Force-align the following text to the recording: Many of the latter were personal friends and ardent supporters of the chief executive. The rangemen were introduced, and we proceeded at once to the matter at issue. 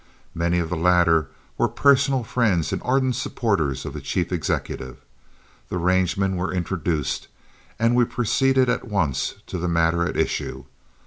Many 0.33 0.57
of 0.57 0.69
the 0.71 0.75
latter 0.77 1.29
were 1.59 1.67
personal 1.67 2.23
friends 2.23 2.73
and 2.73 2.81
ardent 2.83 3.15
supporters 3.15 3.85
of 3.85 3.93
the 3.93 4.01
chief 4.01 4.31
executive. 4.31 4.97
The 5.69 5.75
rangemen 5.77 6.37
were 6.37 6.51
introduced, 6.51 7.27
and 7.77 7.95
we 7.95 8.05
proceeded 8.05 8.67
at 8.67 8.87
once 8.87 9.35
to 9.45 9.59
the 9.59 9.67
matter 9.69 10.01
at 10.03 10.17
issue. 10.17 10.65